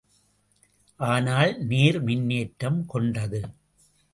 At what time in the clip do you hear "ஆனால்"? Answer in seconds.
0.99-1.53